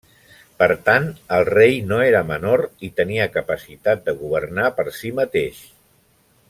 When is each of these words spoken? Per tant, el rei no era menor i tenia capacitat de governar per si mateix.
Per 0.61 0.67
tant, 0.87 1.03
el 1.37 1.45
rei 1.49 1.77
no 1.91 1.99
era 2.05 2.23
menor 2.31 2.65
i 2.89 2.91
tenia 3.03 3.29
capacitat 3.37 4.05
de 4.09 4.19
governar 4.25 4.69
per 4.81 4.91
si 5.01 5.13
mateix. 5.21 5.65